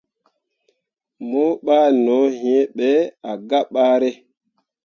[1.29, 2.89] Mo ɓah no hĩĩ ɓe
[3.29, 4.09] ah gah bare.